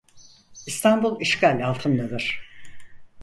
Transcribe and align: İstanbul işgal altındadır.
İstanbul 0.67 1.21
işgal 1.21 1.59
altındadır. 1.67 2.49